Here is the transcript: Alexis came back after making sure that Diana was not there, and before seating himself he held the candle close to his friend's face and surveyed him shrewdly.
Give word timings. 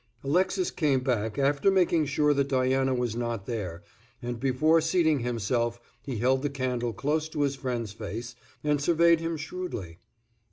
Alexis 0.23 0.71
came 0.71 1.01
back 1.01 1.37
after 1.37 1.69
making 1.69 2.07
sure 2.07 2.33
that 2.33 2.47
Diana 2.47 2.91
was 2.91 3.15
not 3.15 3.45
there, 3.45 3.83
and 4.19 4.39
before 4.39 4.81
seating 4.81 5.19
himself 5.19 5.79
he 6.01 6.17
held 6.17 6.41
the 6.41 6.49
candle 6.49 6.91
close 6.91 7.29
to 7.29 7.41
his 7.43 7.55
friend's 7.55 7.91
face 7.93 8.33
and 8.63 8.81
surveyed 8.81 9.19
him 9.19 9.37
shrewdly. 9.37 9.99